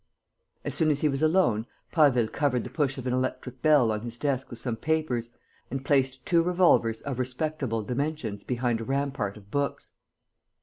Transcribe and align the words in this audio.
As 0.65 0.73
soon 0.73 0.89
as 0.89 1.01
he 1.01 1.07
was 1.07 1.21
alone, 1.21 1.67
Prasville 1.91 2.29
covered 2.29 2.63
the 2.63 2.71
push 2.71 2.97
of 2.97 3.05
an 3.05 3.13
electric 3.13 3.61
bell 3.61 3.91
on 3.91 4.01
his 4.01 4.17
desk 4.17 4.49
with 4.49 4.57
some 4.57 4.75
papers 4.75 5.29
and 5.69 5.85
placed 5.85 6.25
two 6.25 6.41
revolvers 6.41 7.01
of 7.01 7.19
respectable 7.19 7.83
dimensions 7.83 8.43
behind 8.43 8.81
a 8.81 8.83
rampart 8.83 9.37
of 9.37 9.51
books. 9.51 9.91